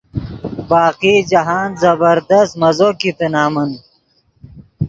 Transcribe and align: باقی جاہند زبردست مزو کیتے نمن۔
باقی 0.69 1.15
جاہند 1.31 1.73
زبردست 1.81 2.53
مزو 2.61 2.89
کیتے 2.99 3.27
نمن۔ 3.33 3.71